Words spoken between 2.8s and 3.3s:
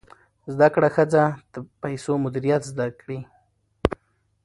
کړی.